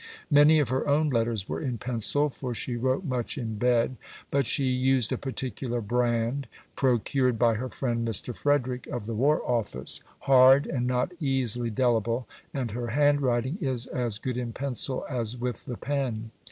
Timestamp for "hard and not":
10.21-11.11